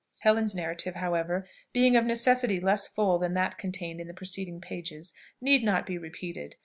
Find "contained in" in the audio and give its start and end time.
3.59-4.07